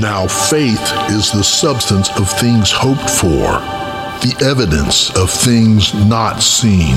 [0.00, 3.58] Now, faith is the substance of things hoped for,
[4.20, 6.96] the evidence of things not seen.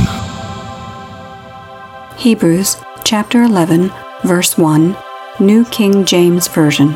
[2.18, 2.76] Hebrews
[3.06, 3.92] chapter 11,
[4.26, 4.98] verse 1,
[5.40, 6.92] New King James Version.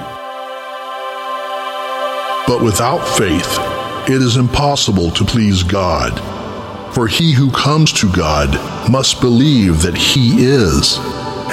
[2.48, 3.58] But without faith,
[4.10, 6.20] it is impossible to please God.
[6.94, 8.52] For he who comes to God
[8.92, 10.98] must believe that he is,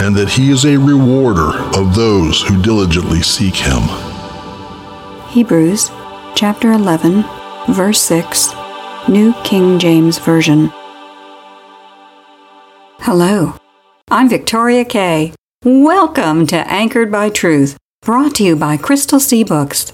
[0.02, 4.09] and that he is a rewarder of those who diligently seek him.
[5.30, 5.92] Hebrews
[6.34, 7.24] chapter 11,
[7.68, 8.52] verse 6,
[9.08, 10.72] New King James Version.
[12.98, 13.54] Hello,
[14.10, 15.32] I'm Victoria K.
[15.64, 19.92] Welcome to Anchored by Truth, brought to you by Crystal Sea Books.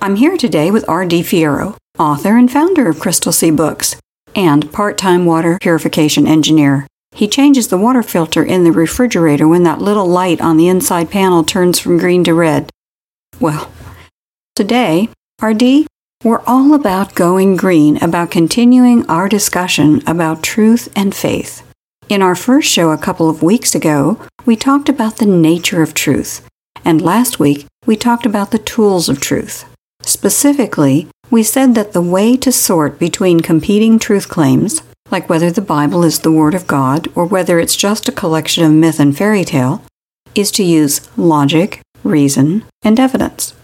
[0.00, 1.22] I'm here today with R.D.
[1.22, 3.96] Fierro, author and founder of Crystal Sea Books,
[4.36, 6.86] and part time water purification engineer.
[7.10, 11.10] He changes the water filter in the refrigerator when that little light on the inside
[11.10, 12.70] panel turns from green to red.
[13.40, 13.68] Well,
[14.60, 15.08] Today,
[15.42, 15.86] RD,
[16.22, 21.62] we're all about going green, about continuing our discussion about truth and faith.
[22.10, 25.94] In our first show a couple of weeks ago, we talked about the nature of
[25.94, 26.46] truth,
[26.84, 29.64] and last week we talked about the tools of truth.
[30.02, 35.62] Specifically, we said that the way to sort between competing truth claims, like whether the
[35.62, 39.16] Bible is the Word of God or whether it's just a collection of myth and
[39.16, 39.82] fairy tale,
[40.34, 43.54] is to use logic, reason, and evidence.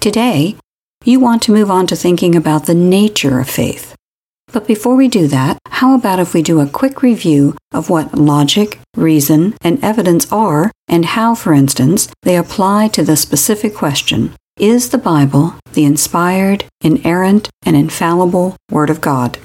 [0.00, 0.56] Today,
[1.04, 3.94] you want to move on to thinking about the nature of faith.
[4.50, 8.16] But before we do that, how about if we do a quick review of what
[8.16, 14.34] logic, reason, and evidence are, and how, for instance, they apply to the specific question
[14.58, 19.36] Is the Bible the inspired, inerrant, and infallible Word of God?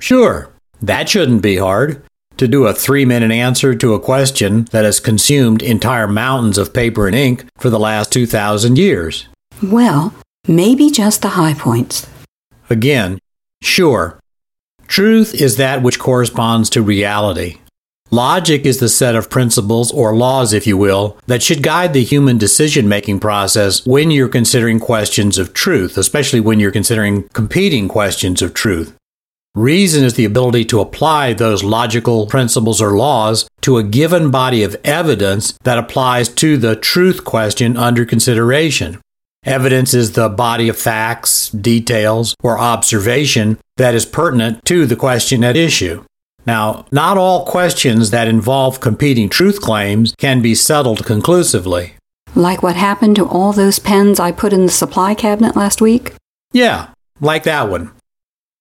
[0.00, 0.50] Sure,
[0.82, 2.02] that shouldn't be hard.
[2.38, 6.74] To do a three minute answer to a question that has consumed entire mountains of
[6.74, 9.28] paper and ink for the last 2,000 years.
[9.62, 10.14] Well,
[10.46, 12.06] maybe just the high points.
[12.68, 13.18] Again,
[13.62, 14.18] sure.
[14.86, 17.58] Truth is that which corresponds to reality.
[18.12, 22.04] Logic is the set of principles, or laws, if you will, that should guide the
[22.04, 27.88] human decision making process when you're considering questions of truth, especially when you're considering competing
[27.88, 28.94] questions of truth.
[29.56, 34.62] Reason is the ability to apply those logical principles or laws to a given body
[34.62, 39.00] of evidence that applies to the truth question under consideration.
[39.46, 45.44] Evidence is the body of facts, details, or observation that is pertinent to the question
[45.44, 46.04] at issue.
[46.44, 51.94] Now, not all questions that involve competing truth claims can be settled conclusively.
[52.34, 56.14] Like what happened to all those pens I put in the supply cabinet last week?
[56.52, 56.88] Yeah,
[57.20, 57.92] like that one.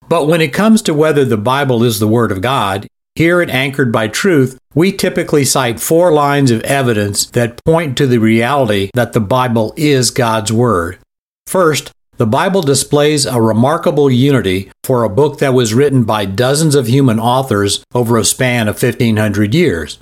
[0.08, 3.50] But when it comes to whether the Bible is the Word of God, here at
[3.50, 8.92] Anchored by Truth, we typically cite four lines of evidence that point to the reality
[8.94, 11.00] that the Bible is God's Word.
[11.48, 16.76] First, the Bible displays a remarkable unity for a book that was written by dozens
[16.76, 20.00] of human authors over a span of 1500 years.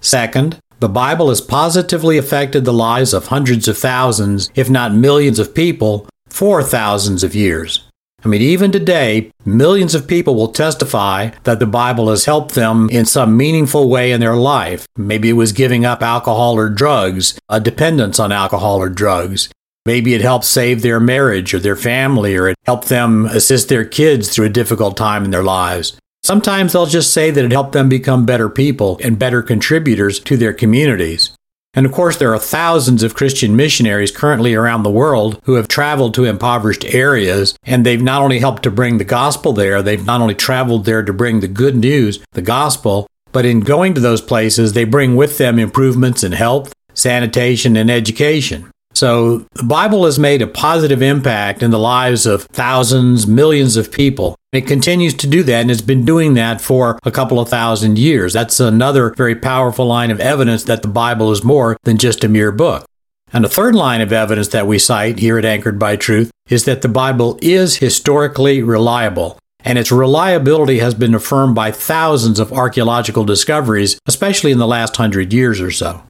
[0.00, 5.38] Second, the Bible has positively affected the lives of hundreds of thousands, if not millions
[5.38, 7.88] of people, for thousands of years.
[8.24, 12.88] I mean, even today, millions of people will testify that the Bible has helped them
[12.90, 14.86] in some meaningful way in their life.
[14.96, 19.48] Maybe it was giving up alcohol or drugs, a dependence on alcohol or drugs.
[19.84, 23.84] Maybe it helped save their marriage or their family, or it helped them assist their
[23.84, 25.96] kids through a difficult time in their lives.
[26.24, 30.36] Sometimes they'll just say that it helped them become better people and better contributors to
[30.36, 31.35] their communities.
[31.76, 35.68] And of course, there are thousands of Christian missionaries currently around the world who have
[35.68, 40.04] traveled to impoverished areas, and they've not only helped to bring the gospel there, they've
[40.04, 44.00] not only traveled there to bring the good news, the gospel, but in going to
[44.00, 48.70] those places, they bring with them improvements in health, sanitation, and education.
[48.96, 53.92] So the Bible has made a positive impact in the lives of thousands, millions of
[53.92, 54.36] people.
[54.52, 57.98] It continues to do that and has been doing that for a couple of thousand
[57.98, 58.32] years.
[58.32, 62.28] That's another very powerful line of evidence that the Bible is more than just a
[62.28, 62.86] mere book.
[63.34, 66.64] And a third line of evidence that we cite here at Anchored by Truth is
[66.64, 72.50] that the Bible is historically reliable and its reliability has been affirmed by thousands of
[72.50, 76.02] archaeological discoveries, especially in the last hundred years or so.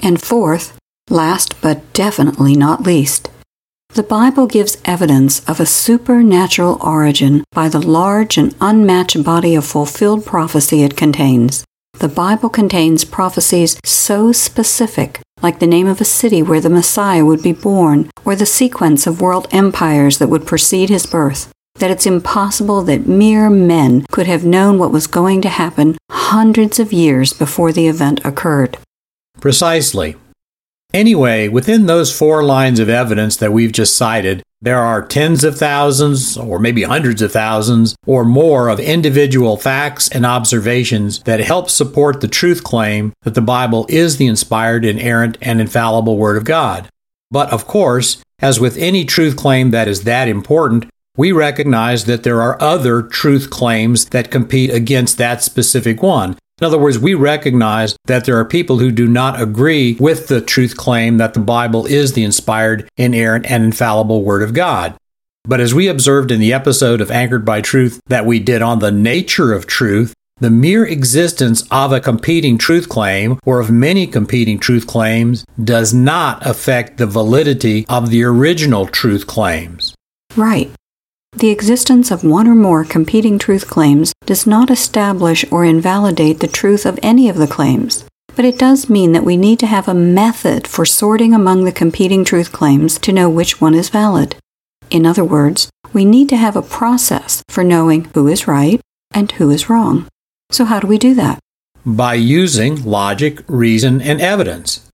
[0.00, 0.78] And fourth,
[1.10, 3.28] Last but definitely not least,
[3.94, 9.66] the Bible gives evidence of a supernatural origin by the large and unmatched body of
[9.66, 11.64] fulfilled prophecy it contains.
[11.98, 17.26] The Bible contains prophecies so specific, like the name of a city where the Messiah
[17.26, 21.90] would be born, or the sequence of world empires that would precede his birth, that
[21.90, 26.94] it's impossible that mere men could have known what was going to happen hundreds of
[26.94, 28.78] years before the event occurred.
[29.38, 30.16] Precisely.
[30.94, 35.58] Anyway, within those four lines of evidence that we've just cited, there are tens of
[35.58, 41.70] thousands, or maybe hundreds of thousands, or more of individual facts and observations that help
[41.70, 46.44] support the truth claim that the Bible is the inspired, inerrant, and infallible Word of
[46.44, 46.88] God.
[47.30, 50.84] But of course, as with any truth claim that is that important,
[51.16, 56.36] we recognize that there are other truth claims that compete against that specific one.
[56.62, 60.40] In other words, we recognize that there are people who do not agree with the
[60.40, 64.94] truth claim that the Bible is the inspired, inerrant, and infallible Word of God.
[65.42, 68.78] But as we observed in the episode of Anchored by Truth that we did on
[68.78, 74.06] the nature of truth, the mere existence of a competing truth claim or of many
[74.06, 79.96] competing truth claims does not affect the validity of the original truth claims.
[80.36, 80.70] Right.
[81.34, 86.46] The existence of one or more competing truth claims does not establish or invalidate the
[86.46, 88.04] truth of any of the claims,
[88.36, 91.72] but it does mean that we need to have a method for sorting among the
[91.72, 94.36] competing truth claims to know which one is valid.
[94.90, 98.80] In other words, we need to have a process for knowing who is right
[99.12, 100.06] and who is wrong.
[100.50, 101.38] So, how do we do that?
[101.84, 104.88] By using logic, reason, and evidence.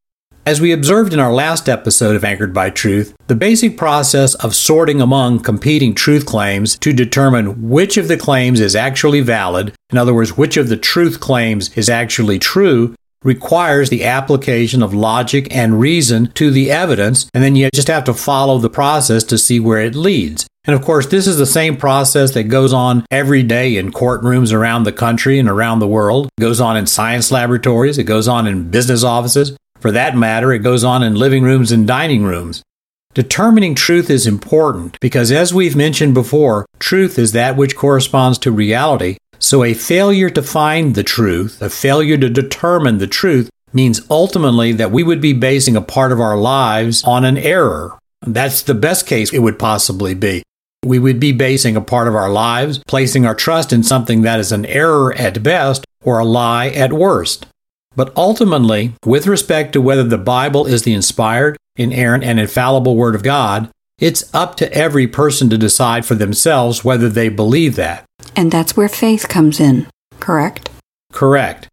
[0.49, 4.55] As we observed in our last episode of Anchored by Truth, the basic process of
[4.55, 9.99] sorting among competing truth claims to determine which of the claims is actually valid, in
[9.99, 15.55] other words, which of the truth claims is actually true, requires the application of logic
[15.55, 19.37] and reason to the evidence, and then you just have to follow the process to
[19.37, 20.47] see where it leads.
[20.65, 24.53] And of course, this is the same process that goes on every day in courtrooms
[24.53, 26.31] around the country and around the world.
[26.39, 30.53] It goes on in science laboratories, it goes on in business offices, for that matter,
[30.53, 32.63] it goes on in living rooms and dining rooms.
[33.15, 38.53] Determining truth is important because, as we've mentioned before, truth is that which corresponds to
[38.53, 39.17] reality.
[39.39, 44.73] So, a failure to find the truth, a failure to determine the truth, means ultimately
[44.73, 47.99] that we would be basing a part of our lives on an error.
[48.23, 50.43] That's the best case it would possibly be.
[50.85, 54.41] We would be basing a part of our lives, placing our trust in something that
[54.41, 57.47] is an error at best or a lie at worst.
[57.99, 63.17] But ultimately, with respect to whether the Bible is the inspired, inerrant, and infallible Word
[63.17, 68.05] of God, it's up to every person to decide for themselves whether they believe that.
[68.37, 69.89] And that's where faith comes in,
[70.21, 70.71] correct?
[71.13, 71.69] Correct.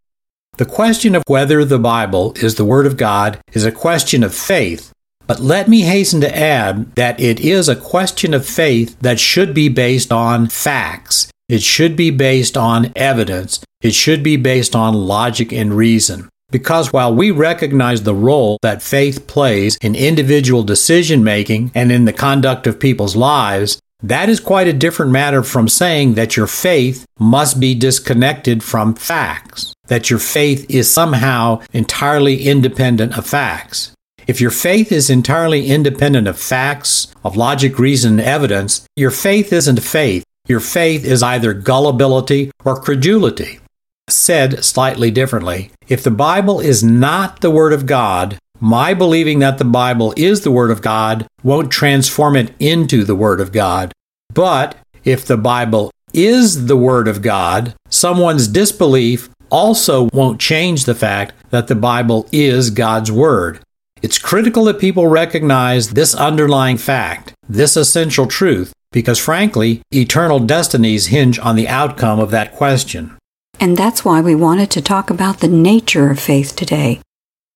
[0.57, 4.33] The question of whether the Bible is the Word of God is a question of
[4.33, 4.91] faith,
[5.27, 9.53] but let me hasten to add that it is a question of faith that should
[9.53, 11.27] be based on facts.
[11.47, 13.59] It should be based on evidence.
[13.81, 16.29] It should be based on logic and reason.
[16.51, 22.05] Because while we recognize the role that faith plays in individual decision making and in
[22.05, 26.47] the conduct of people's lives, that is quite a different matter from saying that your
[26.47, 33.93] faith must be disconnected from facts, that your faith is somehow entirely independent of facts.
[34.27, 39.53] If your faith is entirely independent of facts, of logic, reason, and evidence, your faith
[39.53, 40.23] isn't faith.
[40.47, 43.59] Your faith is either gullibility or credulity.
[44.07, 49.57] Said slightly differently, if the Bible is not the Word of God, my believing that
[49.57, 53.91] the Bible is the Word of God won't transform it into the Word of God.
[54.33, 60.95] But if the Bible is the Word of God, someone's disbelief also won't change the
[60.95, 63.59] fact that the Bible is God's Word.
[64.01, 71.07] It's critical that people recognize this underlying fact, this essential truth, because frankly, eternal destinies
[71.07, 73.11] hinge on the outcome of that question.
[73.59, 77.01] And that's why we wanted to talk about the nature of faith today.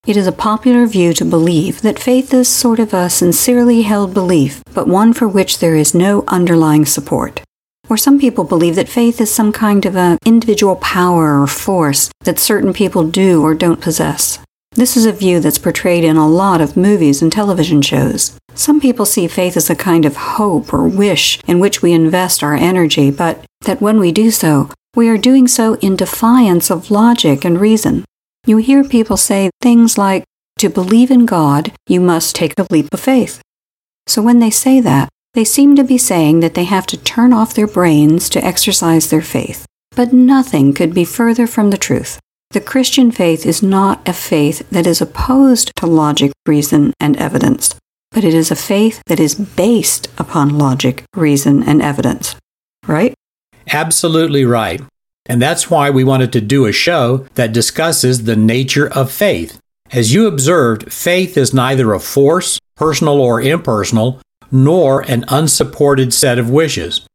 [0.06, 4.14] It is a popular view to believe that faith is sort of a sincerely held
[4.14, 7.42] belief, but one for which there is no underlying support.
[7.90, 12.12] Or some people believe that faith is some kind of an individual power or force
[12.26, 14.40] that certain people do or don't possess.
[14.74, 18.38] This is a view that's portrayed in a lot of movies and television shows.
[18.60, 22.44] Some people see faith as a kind of hope or wish in which we invest
[22.44, 26.92] our energy, but that when we do so, we are doing so in defiance of
[26.92, 28.04] logic and reason.
[28.46, 30.26] You hear people say things like,
[30.58, 33.42] to believe in God, you must take a leap of faith.
[34.08, 37.32] So when they say that, they seem to be saying that they have to turn
[37.32, 39.66] off their brains to exercise their faith.
[39.96, 42.20] But nothing could be further from the truth.
[42.52, 47.74] The Christian faith is not a faith that is opposed to logic, reason, and evidence,
[48.12, 52.36] but it is a faith that is based upon logic, reason, and evidence.
[52.88, 53.14] Right?
[53.72, 54.82] Absolutely right.
[55.26, 59.60] And that's why we wanted to do a show that discusses the nature of faith.
[59.92, 66.40] As you observed, faith is neither a force, personal or impersonal, nor an unsupported set
[66.40, 67.06] of wishes.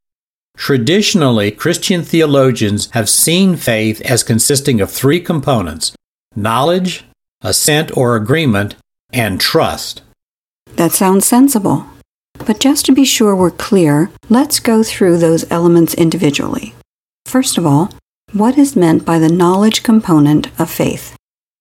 [0.57, 5.93] Traditionally, Christian theologians have seen faith as consisting of three components
[6.37, 7.05] knowledge,
[7.43, 8.77] assent or agreement,
[9.13, 10.03] and trust.
[10.77, 11.87] That sounds sensible.
[12.47, 16.75] But just to be sure we're clear, let's go through those elements individually.
[17.27, 17.91] First of all,
[18.33, 21.17] what is meant by the knowledge component of faith?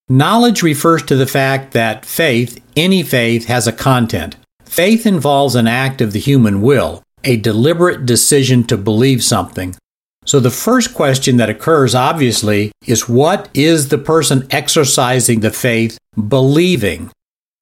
[0.09, 4.35] Knowledge refers to the fact that faith, any faith, has a content.
[4.65, 9.75] Faith involves an act of the human will, a deliberate decision to believe something.
[10.25, 15.97] So the first question that occurs, obviously, is what is the person exercising the faith
[16.27, 17.11] believing?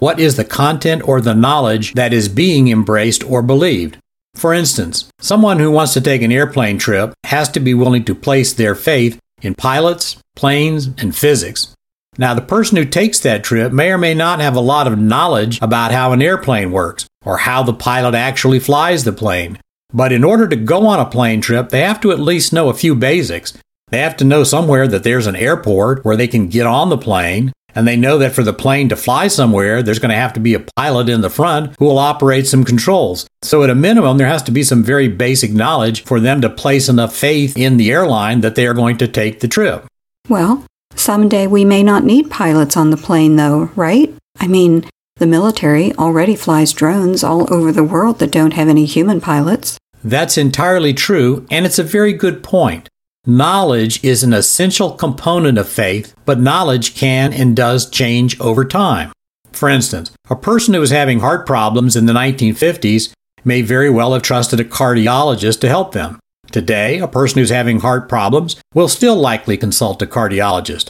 [0.01, 3.99] What is the content or the knowledge that is being embraced or believed?
[4.33, 8.15] For instance, someone who wants to take an airplane trip has to be willing to
[8.15, 11.75] place their faith in pilots, planes, and physics.
[12.17, 14.97] Now, the person who takes that trip may or may not have a lot of
[14.97, 19.59] knowledge about how an airplane works or how the pilot actually flies the plane.
[19.93, 22.69] But in order to go on a plane trip, they have to at least know
[22.69, 23.55] a few basics.
[23.89, 26.97] They have to know somewhere that there's an airport where they can get on the
[26.97, 30.33] plane, and they know that for the plane to fly somewhere, there's going to have
[30.33, 33.27] to be a pilot in the front who will operate some controls.
[33.41, 36.49] So, at a minimum, there has to be some very basic knowledge for them to
[36.49, 39.85] place enough faith in the airline that they are going to take the trip.
[40.29, 44.13] Well, someday we may not need pilots on the plane, though, right?
[44.39, 44.85] I mean,
[45.17, 49.77] the military already flies drones all over the world that don't have any human pilots.
[50.03, 52.89] That's entirely true, and it's a very good point.
[53.27, 59.11] Knowledge is an essential component of faith, but knowledge can and does change over time.
[59.51, 63.13] For instance, a person who was having heart problems in the 1950s
[63.45, 66.19] may very well have trusted a cardiologist to help them.
[66.51, 70.89] Today, a person who's having heart problems will still likely consult a cardiologist.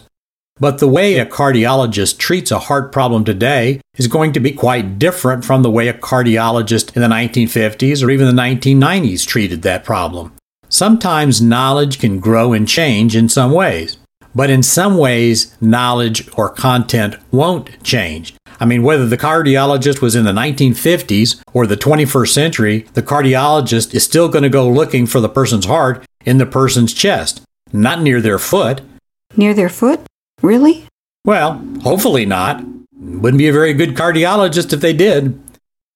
[0.57, 4.97] But the way a cardiologist treats a heart problem today is going to be quite
[4.97, 9.83] different from the way a cardiologist in the 1950s or even the 1990s treated that
[9.83, 10.31] problem.
[10.73, 13.97] Sometimes knowledge can grow and change in some ways,
[14.33, 18.33] but in some ways, knowledge or content won't change.
[18.57, 23.93] I mean, whether the cardiologist was in the 1950s or the 21st century, the cardiologist
[23.93, 27.41] is still going to go looking for the person's heart in the person's chest,
[27.73, 28.79] not near their foot.
[29.35, 29.99] Near their foot?
[30.41, 30.85] Really?
[31.25, 32.63] Well, hopefully not.
[32.95, 35.37] Wouldn't be a very good cardiologist if they did.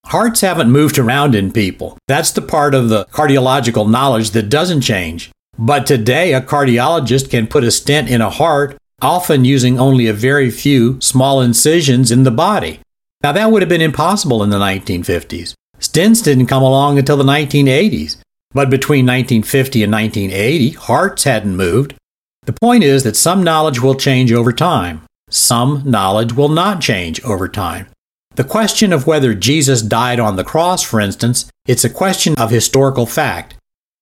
[0.08, 1.98] Hearts haven't moved around in people.
[2.08, 5.32] That's the part of the cardiological knowledge that doesn't change.
[5.58, 10.14] But today, a cardiologist can put a stent in a heart, often using only a
[10.14, 12.80] very few small incisions in the body.
[13.24, 15.54] Now, that would have been impossible in the 1950s.
[15.80, 18.18] Stents didn't come along until the 1980s.
[18.54, 21.96] But between 1950 and 1980, hearts hadn't moved.
[22.44, 25.02] The point is that some knowledge will change over time.
[25.30, 27.88] Some knowledge will not change over time.
[28.36, 32.52] The question of whether Jesus died on the cross, for instance, it's a question of
[32.52, 33.56] historical fact.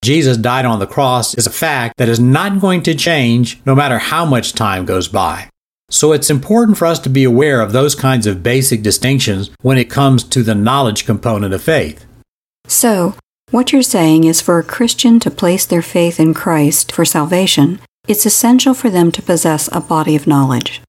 [0.03, 3.75] Jesus died on the cross is a fact that is not going to change no
[3.75, 5.49] matter how much time goes by.
[5.89, 9.77] So it's important for us to be aware of those kinds of basic distinctions when
[9.77, 12.05] it comes to the knowledge component of faith.
[12.67, 13.15] So,
[13.51, 17.79] what you're saying is for a Christian to place their faith in Christ for salvation,
[18.07, 20.81] it's essential for them to possess a body of knowledge.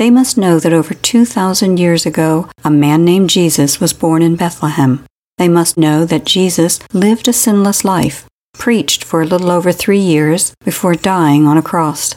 [0.00, 4.34] They must know that over 2,000 years ago, a man named Jesus was born in
[4.34, 5.04] Bethlehem.
[5.36, 9.98] They must know that Jesus lived a sinless life, preached for a little over three
[9.98, 12.14] years before dying on a cross.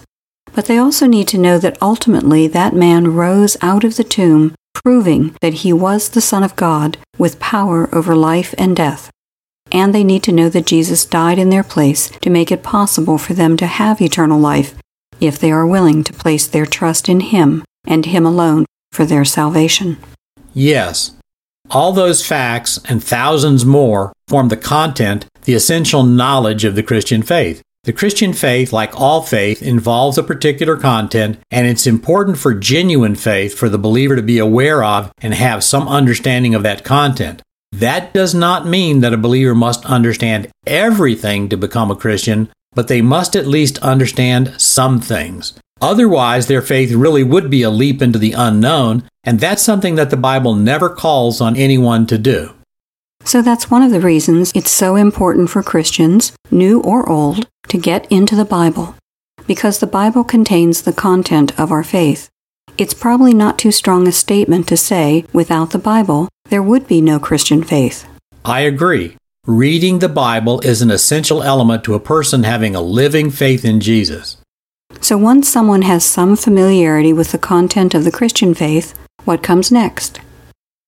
[0.55, 4.55] But they also need to know that ultimately that man rose out of the tomb,
[4.73, 9.11] proving that he was the Son of God with power over life and death.
[9.73, 13.17] And they need to know that Jesus died in their place to make it possible
[13.17, 14.73] for them to have eternal life
[15.19, 19.25] if they are willing to place their trust in Him and Him alone for their
[19.25, 19.97] salvation.
[20.53, 21.11] Yes,
[21.69, 27.23] all those facts and thousands more form the content, the essential knowledge of the Christian
[27.23, 27.61] faith.
[27.85, 33.15] The Christian faith, like all faith, involves a particular content, and it's important for genuine
[33.15, 37.41] faith for the believer to be aware of and have some understanding of that content.
[37.73, 42.87] That does not mean that a believer must understand everything to become a Christian, but
[42.87, 45.53] they must at least understand some things.
[45.83, 50.09] Otherwise, their faith really would be a leap into the unknown, and that's something that
[50.09, 52.53] the Bible never calls on anyone to do.
[53.25, 57.77] So that's one of the reasons it's so important for Christians, new or old, to
[57.77, 58.95] get into the Bible.
[59.47, 62.29] because the Bible contains the content of our faith.
[62.77, 67.01] It's probably not too strong a statement to say, without the Bible, there would be
[67.01, 68.07] no Christian faith.
[68.45, 69.17] I agree.
[69.45, 73.81] Reading the Bible is an essential element to a person having a living faith in
[73.81, 74.37] Jesus.
[75.03, 79.69] So once someone has some familiarity with the content of the Christian faith, what comes
[79.69, 80.21] next?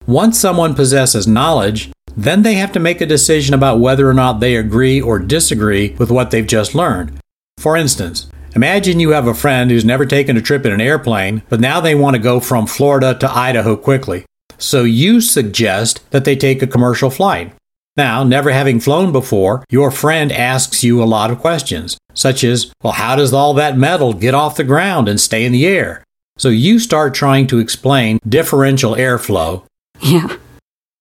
[0.08, 4.40] Once someone possesses knowledge, then they have to make a decision about whether or not
[4.40, 7.20] they agree or disagree with what they've just learned.
[7.58, 11.42] For instance, imagine you have a friend who's never taken a trip in an airplane,
[11.50, 14.24] but now they want to go from Florida to Idaho quickly.
[14.58, 17.54] So you suggest that they take a commercial flight.
[17.98, 22.74] Now, never having flown before, your friend asks you a lot of questions, such as,
[22.84, 26.04] well, how does all that metal get off the ground and stay in the air?
[26.38, 29.64] So you start trying to explain differential airflow.
[30.02, 30.36] Yeah.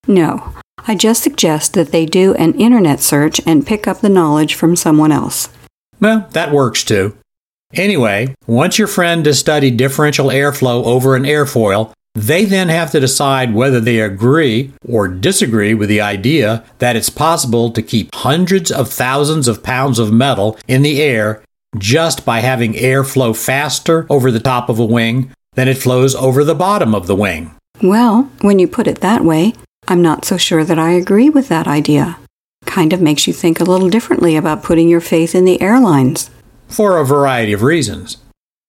[0.07, 0.53] No,
[0.87, 4.77] I just suggest that they do an internet search and pick up the knowledge from
[4.77, 5.49] someone else.
[5.99, 7.17] Well, that works too.
[7.73, 12.99] Anyway, once your friend has studied differential airflow over an airfoil, they then have to
[12.99, 18.71] decide whether they agree or disagree with the idea that it's possible to keep hundreds
[18.71, 21.43] of thousands of pounds of metal in the air
[21.77, 26.15] just by having air flow faster over the top of a wing than it flows
[26.15, 27.53] over the bottom of the wing.
[27.81, 29.53] Well, when you put it that way,
[29.89, 32.17] I'm not so sure that I agree with that idea.
[32.65, 36.29] Kind of makes you think a little differently about putting your faith in the airlines.
[36.69, 38.17] For a variety of reasons.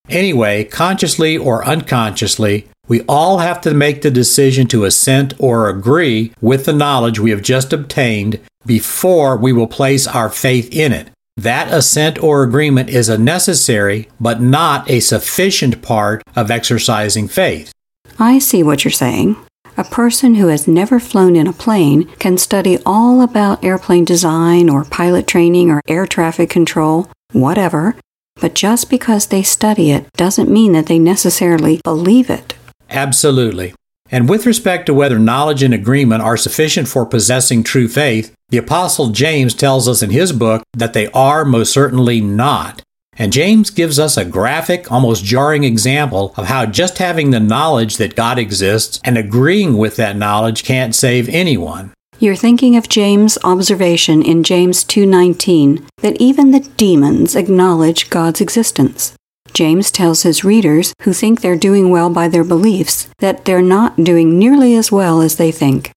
[0.08, 6.32] Anyway, consciously or unconsciously, we all have to make the decision to assent or agree
[6.40, 11.10] with the knowledge we have just obtained before we will place our faith in it.
[11.36, 17.72] That assent or agreement is a necessary but not a sufficient part of exercising faith.
[18.18, 19.36] I see what you're saying.
[19.76, 24.70] A person who has never flown in a plane can study all about airplane design
[24.70, 27.94] or pilot training or air traffic control, whatever,
[28.40, 32.54] but just because they study it doesn't mean that they necessarily believe it.
[32.90, 33.74] Absolutely.
[34.10, 38.58] And with respect to whether knowledge and agreement are sufficient for possessing true faith, the
[38.58, 42.82] Apostle James tells us in his book that they are most certainly not.
[43.18, 47.96] And James gives us a graphic, almost jarring example of how just having the knowledge
[47.96, 51.92] that God exists and agreeing with that knowledge can't save anyone.
[52.18, 59.12] You're thinking of James' observation in James 2:19 that even the demons acknowledge God's existence.
[59.52, 63.96] James tells his readers who think they're doing well by their beliefs that they're not
[63.96, 65.90] doing nearly as well as they think.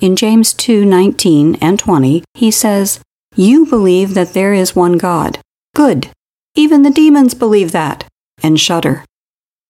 [0.00, 2.98] In James 2:19 and 20, he says,
[3.36, 5.38] "You believe that there is one God.
[5.74, 6.08] Good.
[6.54, 8.04] Even the demons believe that
[8.42, 9.04] and shudder.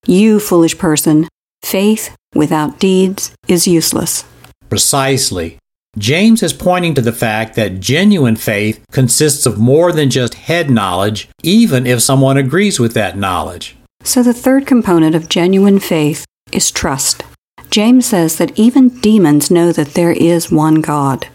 [0.07, 1.29] You foolish person,
[1.63, 4.25] faith without deeds is useless."
[4.69, 5.59] Precisely.
[5.99, 10.71] James is pointing to the fact that genuine faith consists of more than just head
[10.71, 13.77] knowledge, even if someone agrees with that knowledge.
[14.03, 17.25] So, the third component of genuine faith is trust.
[17.71, 21.29] James says that even demons know that there is one God.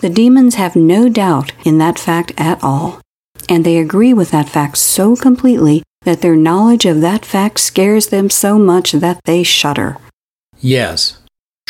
[0.00, 3.00] The demons have no doubt in that fact at all,
[3.48, 8.08] and they agree with that fact so completely that their knowledge of that fact scares
[8.08, 9.98] them so much that they shudder.
[10.58, 11.19] Yes,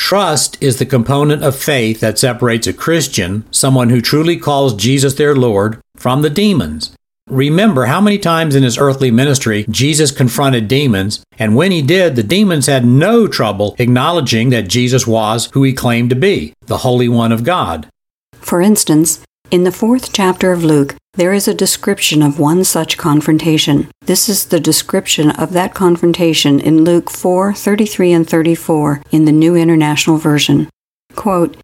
[0.00, 5.14] Trust is the component of faith that separates a Christian, someone who truly calls Jesus
[5.14, 6.96] their Lord, from the demons.
[7.28, 12.16] Remember how many times in his earthly ministry Jesus confronted demons, and when he did,
[12.16, 16.78] the demons had no trouble acknowledging that Jesus was who he claimed to be, the
[16.78, 17.86] Holy One of God.
[18.32, 22.96] For instance, in the fourth chapter of Luke, there is a description of one such
[22.96, 23.88] confrontation.
[24.02, 29.32] This is the description of that confrontation in Luke 4 33 and 34 in the
[29.32, 30.68] New International Version.
[31.16, 31.56] Quote,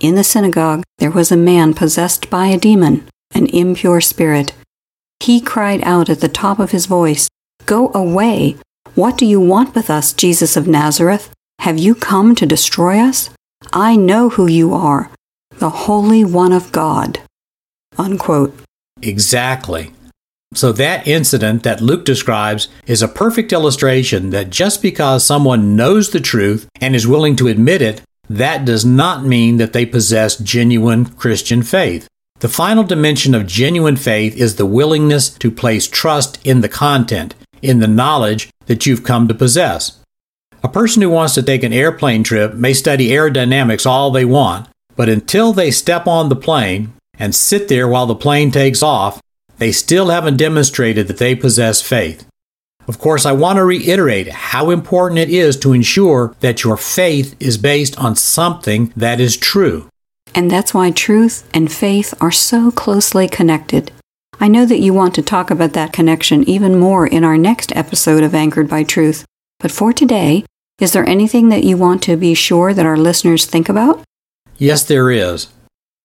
[0.00, 4.52] In the synagogue there was a man possessed by a demon, an impure spirit.
[5.20, 7.28] He cried out at the top of his voice,
[7.66, 8.56] Go away!
[8.94, 11.30] What do you want with us, Jesus of Nazareth?
[11.60, 13.30] Have you come to destroy us?
[13.72, 15.10] I know who you are,
[15.58, 17.20] the Holy One of God.
[17.96, 18.58] Unquote.
[19.02, 19.92] Exactly.
[20.54, 26.10] So, that incident that Luke describes is a perfect illustration that just because someone knows
[26.10, 30.36] the truth and is willing to admit it, that does not mean that they possess
[30.36, 32.08] genuine Christian faith.
[32.40, 37.34] The final dimension of genuine faith is the willingness to place trust in the content,
[37.60, 39.98] in the knowledge that you've come to possess.
[40.62, 44.68] A person who wants to take an airplane trip may study aerodynamics all they want,
[44.96, 49.20] but until they step on the plane and sit there while the plane takes off,
[49.58, 52.26] they still haven't demonstrated that they possess faith.
[52.86, 57.36] Of course, I want to reiterate how important it is to ensure that your faith
[57.38, 59.88] is based on something that is true.
[60.34, 63.92] And that's why truth and faith are so closely connected.
[64.40, 67.74] I know that you want to talk about that connection even more in our next
[67.76, 69.24] episode of Anchored by Truth.
[69.58, 70.44] But for today,
[70.80, 74.02] is there anything that you want to be sure that our listeners think about?
[74.56, 75.48] Yes, there is.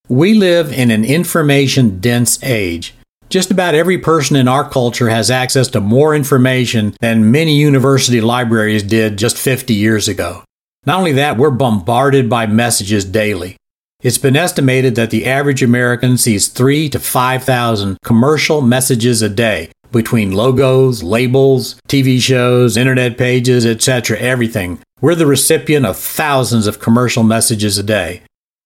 [0.09, 2.93] We live in an information dense age.
[3.29, 8.19] Just about every person in our culture has access to more information than many university
[8.19, 10.43] libraries did just 50 years ago.
[10.85, 13.55] Not only that, we're bombarded by messages daily.
[14.01, 19.69] It's been estimated that the average American sees 3 to 5,000 commercial messages a day
[19.93, 24.79] between logos, labels, TV shows, internet pages, etc., everything.
[24.99, 28.21] We're the recipient of thousands of commercial messages a day.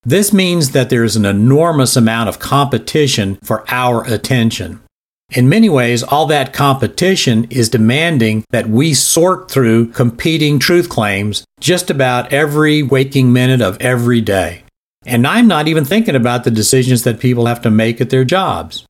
[0.07, 4.79] This means that there is an enormous amount of competition for our attention.
[5.33, 11.43] In many ways, all that competition is demanding that we sort through competing truth claims
[11.59, 14.63] just about every waking minute of every day.
[15.05, 18.23] And I'm not even thinking about the decisions that people have to make at their
[18.23, 18.85] jobs.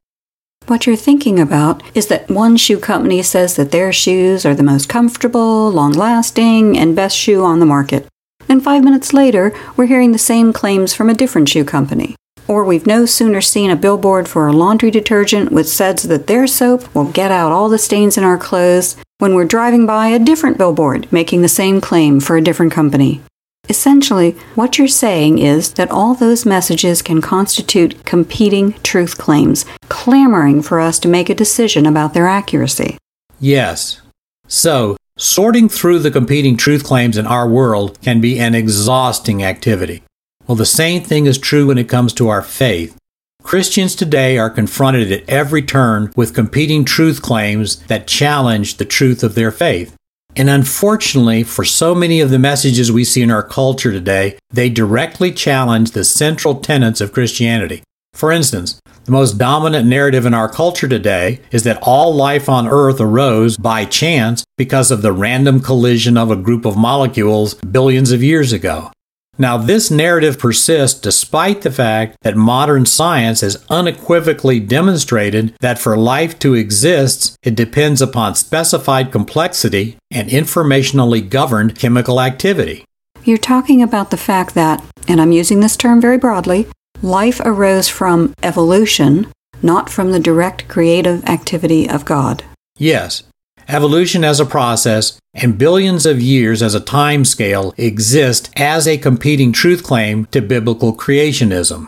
[0.68, 4.62] What you're thinking about is that one shoe company says that their shoes are the
[4.62, 8.08] most comfortable, long lasting, and best shoe on the market.
[8.50, 12.16] And five minutes later, we're hearing the same claims from a different shoe company.
[12.48, 16.48] Or we've no sooner seen a billboard for a laundry detergent which says that their
[16.48, 20.20] soap will get out all the stains in our clothes when we're driving by a
[20.20, 23.22] different billboard making the same claim for a different company.
[23.70, 30.62] Essentially, what you're saying is that all those messages can constitute competing truth claims, clamoring
[30.62, 32.98] for us to make a decision about their accuracy.
[33.42, 34.02] Yes.
[34.48, 40.04] So, sorting through the competing truth claims in our world can be an exhausting activity.
[40.46, 42.96] Well, the same thing is true when it comes to our faith.
[43.42, 49.24] Christians today are confronted at every turn with competing truth claims that challenge the truth
[49.24, 49.96] of their faith.
[50.36, 54.70] And unfortunately, for so many of the messages we see in our culture today, they
[54.70, 57.82] directly challenge the central tenets of Christianity.
[58.14, 62.68] For instance, the most dominant narrative in our culture today is that all life on
[62.68, 68.12] Earth arose by chance because of the random collision of a group of molecules billions
[68.12, 68.92] of years ago.
[69.38, 75.96] Now, this narrative persists despite the fact that modern science has unequivocally demonstrated that for
[75.96, 82.84] life to exist, it depends upon specified complexity and informationally governed chemical activity.
[83.24, 86.68] You're talking about the fact that, and I'm using this term very broadly,
[87.02, 89.28] life arose from evolution,
[89.62, 92.44] not from the direct creative activity of God.
[92.78, 93.24] Yes,
[93.68, 98.98] evolution as a process, and billions of years as a time scale exist as a
[98.98, 101.88] competing truth claim to biblical creationism.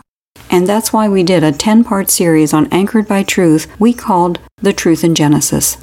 [0.50, 4.40] And that's why we did a 10 part series on Anchored by Truth we called
[4.56, 5.78] The Truth in Genesis.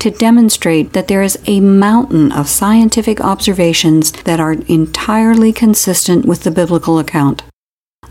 [0.00, 6.42] To demonstrate that there is a mountain of scientific observations that are entirely consistent with
[6.42, 7.42] the biblical account.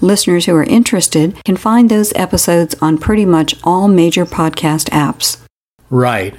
[0.02, 5.38] Listeners who are interested can find those episodes on pretty much all major podcast apps.
[5.90, 6.36] Right.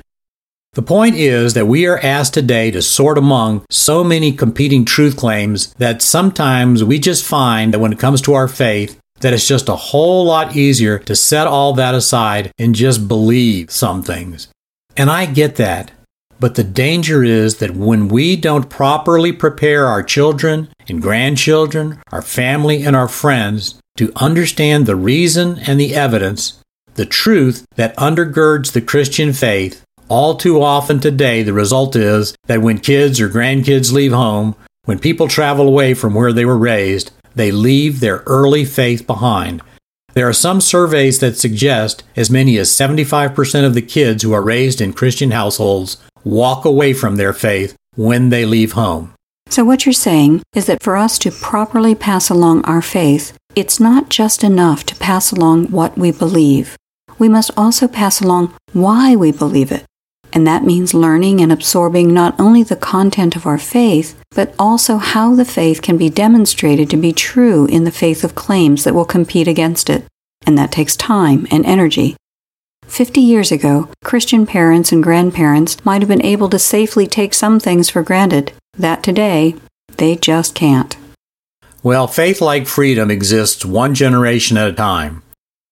[0.75, 5.17] The point is that we are asked today to sort among so many competing truth
[5.17, 9.49] claims that sometimes we just find that when it comes to our faith, that it's
[9.49, 14.49] just a whole lot easier to set all that aside and just believe some things.
[14.97, 15.91] And I get that.
[16.41, 22.23] But the danger is that when we don't properly prepare our children and grandchildren, our
[22.23, 26.59] family, and our friends to understand the reason and the evidence,
[26.95, 32.63] the truth that undergirds the Christian faith, all too often today, the result is that
[32.63, 37.13] when kids or grandkids leave home, when people travel away from where they were raised,
[37.35, 39.61] they leave their early faith behind.
[40.15, 44.43] There are some surveys that suggest as many as 75% of the kids who are
[44.43, 49.13] raised in Christian households walk away from their faith when they leave home.
[49.49, 53.81] So, what you're saying is that for us to properly pass along our faith, it's
[53.81, 56.77] not just enough to pass along what we believe.
[57.19, 59.85] We must also pass along why we believe it.
[60.33, 64.99] And that means learning and absorbing not only the content of our faith, but also
[64.99, 68.95] how the faith can be demonstrated to be true in the faith of claims that
[68.95, 70.05] will compete against it.
[70.47, 72.17] And that takes time and energy.
[72.91, 77.61] Fifty years ago, Christian parents and grandparents might have been able to safely take some
[77.61, 78.53] things for granted.
[78.77, 79.55] That today,
[79.97, 80.97] they just can't.
[81.85, 85.23] Well, faith like freedom exists one generation at a time.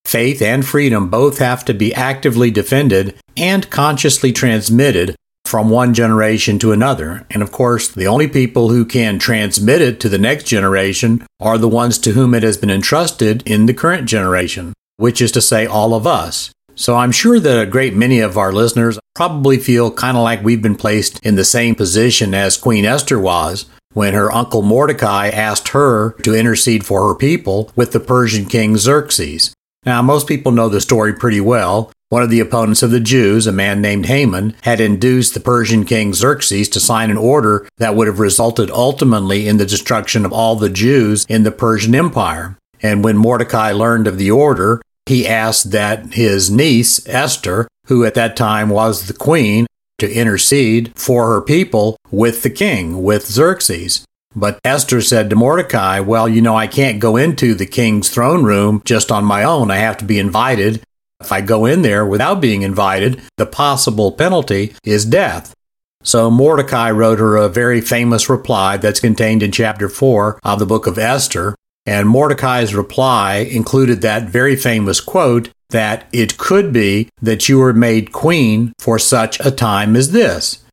[0.05, 6.57] Faith and freedom both have to be actively defended and consciously transmitted from one generation
[6.59, 7.27] to another.
[7.29, 11.57] And of course, the only people who can transmit it to the next generation are
[11.57, 15.41] the ones to whom it has been entrusted in the current generation, which is to
[15.41, 16.49] say, all of us.
[16.79, 20.41] So I'm sure that a great many of our listeners probably feel kind of like
[20.41, 25.27] we've been placed in the same position as Queen Esther was when her uncle Mordecai
[25.27, 29.53] asked her to intercede for her people with the Persian king Xerxes.
[29.85, 31.91] Now, most people know the story pretty well.
[32.07, 35.83] One of the opponents of the Jews, a man named Haman, had induced the Persian
[35.83, 40.31] king Xerxes to sign an order that would have resulted ultimately in the destruction of
[40.31, 42.57] all the Jews in the Persian Empire.
[42.81, 48.13] And when Mordecai learned of the order, he asked that his niece, Esther, who at
[48.13, 49.65] that time was the queen,
[49.97, 54.05] to intercede for her people with the king, with Xerxes.
[54.35, 58.43] But Esther said to Mordecai, Well, you know, I can't go into the king's throne
[58.43, 59.71] room just on my own.
[59.71, 60.83] I have to be invited.
[61.19, 65.55] If I go in there without being invited, the possible penalty is death.
[66.03, 70.67] So Mordecai wrote her a very famous reply that's contained in chapter 4 of the
[70.67, 71.55] book of Esther.
[71.89, 77.73] And Mordecai's reply included that very famous quote that it could be that you were
[77.73, 80.63] made queen for such a time as this.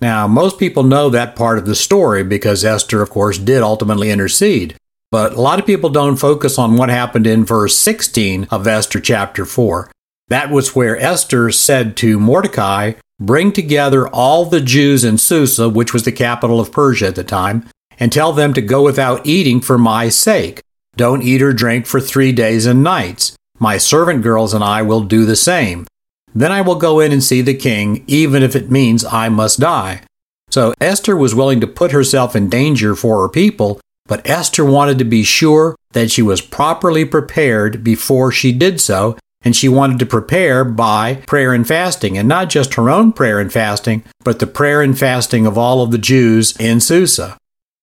[0.00, 4.10] Now, most people know that part of the story because Esther, of course, did ultimately
[4.10, 4.74] intercede.
[5.12, 8.98] But a lot of people don't focus on what happened in verse 16 of Esther
[8.98, 9.92] chapter 4.
[10.26, 15.92] That was where Esther said to Mordecai, Bring together all the Jews in Susa, which
[15.92, 17.64] was the capital of Persia at the time,
[17.98, 20.60] and tell them to go without eating for my sake.
[20.96, 23.36] Don't eat or drink for three days and nights.
[23.58, 25.86] My servant girls and I will do the same.
[26.34, 29.60] Then I will go in and see the king, even if it means I must
[29.60, 30.02] die.
[30.50, 34.98] So Esther was willing to put herself in danger for her people, but Esther wanted
[34.98, 39.98] to be sure that she was properly prepared before she did so, and she wanted
[39.98, 44.38] to prepare by prayer and fasting, and not just her own prayer and fasting, but
[44.38, 47.36] the prayer and fasting of all of the Jews in Susa.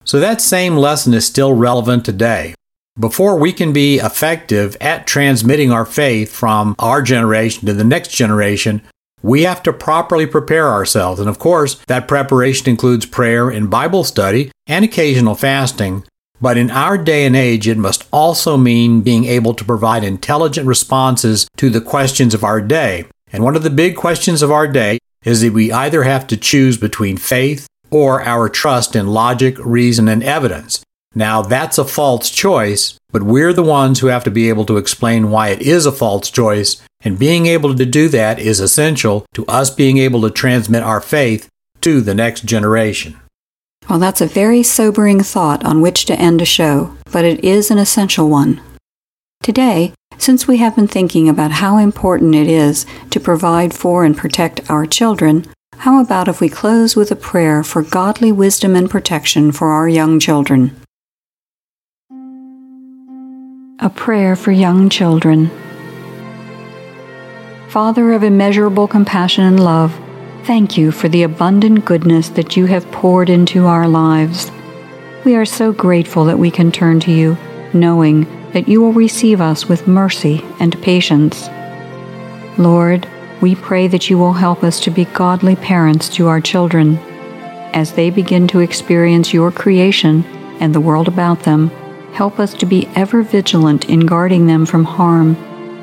[0.04, 2.56] So that same lesson is still relevant today.
[3.00, 8.10] Before we can be effective at transmitting our faith from our generation to the next
[8.10, 8.82] generation,
[9.22, 11.20] we have to properly prepare ourselves.
[11.20, 16.04] And of course, that preparation includes prayer and Bible study and occasional fasting.
[16.42, 20.68] But in our day and age, it must also mean being able to provide intelligent
[20.68, 23.06] responses to the questions of our day.
[23.32, 26.38] And one of the big questions of our day is that we either have to
[26.38, 30.82] choose between faith or our trust in logic, reason, and evidence.
[31.13, 34.77] Now, that's a false choice, but we're the ones who have to be able to
[34.77, 39.25] explain why it is a false choice, and being able to do that is essential
[39.34, 41.49] to us being able to transmit our faith
[41.82, 43.19] to the next generation.
[43.89, 47.69] Well, that's a very sobering thought on which to end a show, but it is
[47.69, 48.62] an essential one.
[49.43, 54.15] Today, since we have been thinking about how important it is to provide for and
[54.15, 55.47] protect our children,
[55.82, 59.89] how about if we close with a prayer for godly wisdom and protection for our
[59.89, 60.80] young children?
[63.80, 65.50] A prayer for young children.
[67.67, 70.00] Father of immeasurable compassion and love,
[70.44, 74.52] thank you for the abundant goodness that you have poured into our lives.
[75.26, 77.36] We are so grateful that we can turn to you,
[77.74, 81.50] knowing that you will receive us with mercy and patience.
[82.60, 83.08] Lord,
[83.41, 86.97] we pray that you will help us to be godly parents to our children.
[87.73, 90.23] As they begin to experience your creation
[90.60, 91.71] and the world about them,
[92.13, 95.36] Help us to be ever vigilant in guarding them from harm,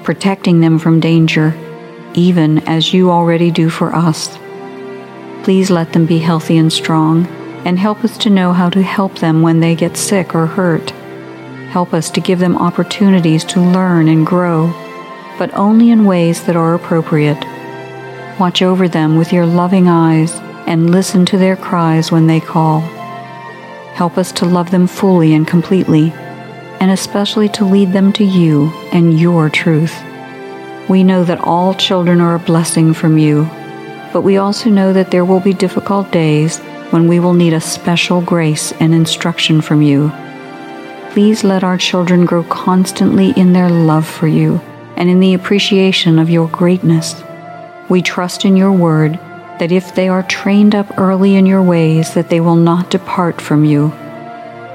[0.05, 1.55] protecting them from danger,
[2.14, 4.38] even as you already do for us.
[5.42, 7.27] Please let them be healthy and strong,
[7.64, 10.90] and help us to know how to help them when they get sick or hurt.
[11.71, 14.66] Help us to give them opportunities to learn and grow,
[15.38, 17.38] but only in ways that are appropriate.
[18.38, 20.35] Watch over them with your loving eyes
[20.66, 22.81] and listen to their cries when they call.
[23.94, 26.12] Help us to love them fully and completely,
[26.81, 29.96] and especially to lead them to you and your truth.
[30.88, 33.44] We know that all children are a blessing from you,
[34.12, 36.59] but we also know that there will be difficult days
[36.90, 40.12] when we will need a special grace and instruction from you.
[41.11, 44.61] Please let our children grow constantly in their love for you
[44.99, 47.23] and in the appreciation of your greatness.
[47.89, 49.15] We trust in your word
[49.61, 53.41] that if they are trained up early in your ways, that they will not depart
[53.41, 53.93] from you.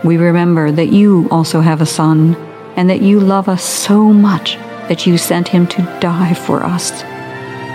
[0.04, 2.36] We remember that you also have a son,
[2.76, 4.56] and that you love us so much
[4.88, 7.04] that you sent him to die for us.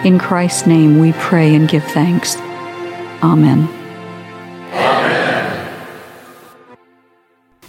[0.05, 2.37] In Christ's name we pray and give thanks.
[3.23, 3.69] Amen.
[4.73, 5.75] Amen.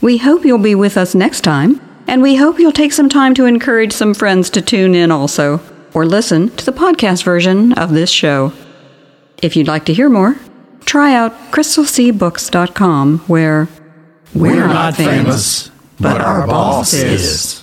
[0.01, 3.35] We hope you'll be with us next time, and we hope you'll take some time
[3.35, 5.61] to encourage some friends to tune in also,
[5.93, 8.51] or listen to the podcast version of this show.
[9.43, 10.35] If you'd like to hear more,
[10.85, 13.67] try out crystalseabooks.com where
[14.33, 15.69] we're, we're not famous,
[15.99, 17.58] but our boss is.